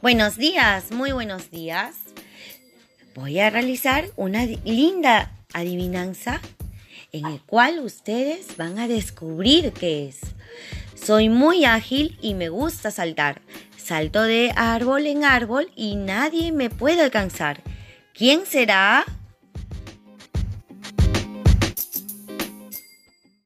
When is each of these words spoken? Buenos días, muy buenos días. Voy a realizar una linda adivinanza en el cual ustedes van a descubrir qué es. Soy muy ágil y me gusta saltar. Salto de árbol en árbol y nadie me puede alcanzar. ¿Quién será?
Buenos 0.00 0.36
días, 0.36 0.92
muy 0.92 1.10
buenos 1.10 1.50
días. 1.50 1.96
Voy 3.16 3.40
a 3.40 3.50
realizar 3.50 4.04
una 4.14 4.46
linda 4.46 5.32
adivinanza 5.52 6.40
en 7.10 7.26
el 7.26 7.40
cual 7.40 7.80
ustedes 7.80 8.56
van 8.56 8.78
a 8.78 8.86
descubrir 8.86 9.72
qué 9.72 10.06
es. 10.06 10.20
Soy 10.94 11.28
muy 11.28 11.64
ágil 11.64 12.16
y 12.22 12.34
me 12.34 12.48
gusta 12.48 12.92
saltar. 12.92 13.42
Salto 13.76 14.22
de 14.22 14.52
árbol 14.54 15.04
en 15.08 15.24
árbol 15.24 15.68
y 15.74 15.96
nadie 15.96 16.52
me 16.52 16.70
puede 16.70 17.02
alcanzar. 17.02 17.60
¿Quién 18.14 18.46
será? 18.46 19.04